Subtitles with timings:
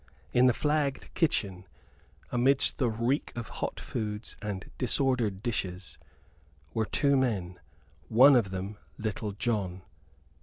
[0.33, 1.67] In the flagged kitchen,
[2.31, 5.99] amidst the reek of hot foods and disordered dishes,
[6.73, 7.59] were two men
[8.07, 9.83] one of them Little John.